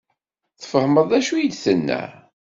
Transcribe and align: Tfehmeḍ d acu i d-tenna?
Tfehmeḍ 0.61 1.05
d 1.11 1.13
acu 1.19 1.35
i 1.37 1.45
d-tenna? 1.51 2.01